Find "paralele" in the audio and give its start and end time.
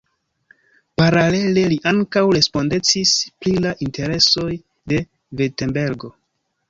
1.01-1.65